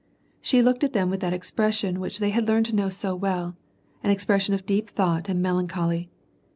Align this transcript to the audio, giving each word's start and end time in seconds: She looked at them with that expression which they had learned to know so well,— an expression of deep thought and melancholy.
She 0.41 0.63
looked 0.63 0.83
at 0.83 0.93
them 0.93 1.11
with 1.11 1.19
that 1.19 1.31
expression 1.31 1.99
which 1.99 2.17
they 2.17 2.31
had 2.31 2.47
learned 2.47 2.65
to 2.65 2.75
know 2.75 2.89
so 2.89 3.13
well,— 3.15 3.55
an 4.03 4.09
expression 4.09 4.55
of 4.55 4.65
deep 4.65 4.89
thought 4.89 5.29
and 5.29 5.43
melancholy. 5.43 6.09